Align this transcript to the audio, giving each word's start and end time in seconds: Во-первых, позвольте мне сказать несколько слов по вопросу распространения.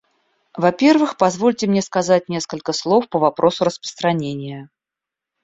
Во-первых, 0.57 1.15
позвольте 1.15 1.67
мне 1.67 1.83
сказать 1.83 2.27
несколько 2.27 2.73
слов 2.73 3.07
по 3.07 3.19
вопросу 3.19 3.63
распространения. 3.65 4.71